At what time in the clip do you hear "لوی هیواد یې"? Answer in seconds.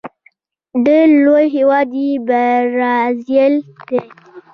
1.23-2.09